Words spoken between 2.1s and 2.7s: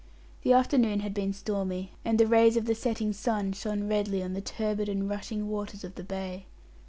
the rays of